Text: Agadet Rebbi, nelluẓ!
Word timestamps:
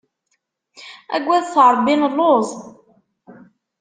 Agadet 1.15 1.47
Rebbi, 1.61 1.93
nelluẓ! 1.97 2.49